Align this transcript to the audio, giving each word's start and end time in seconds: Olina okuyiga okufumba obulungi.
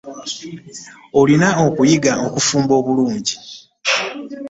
Olina 1.19 1.49
okuyiga 1.67 2.11
okufumba 2.27 2.73
obulungi. 2.79 3.35